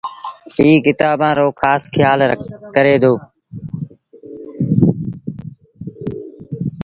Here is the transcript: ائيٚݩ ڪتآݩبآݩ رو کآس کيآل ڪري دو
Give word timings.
ائيٚݩ 0.59 0.83
ڪتآݩبآݩ 0.85 1.37
رو 1.37 1.47
کآس 1.61 1.83
کيآل 1.93 2.19
ڪري 2.75 2.95
دو 3.03 3.13